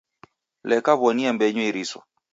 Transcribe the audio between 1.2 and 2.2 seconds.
mmbenyu iriso